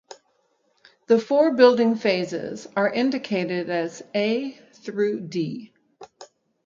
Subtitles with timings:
[1.05, 5.73] The four building phases are indicated as a–d.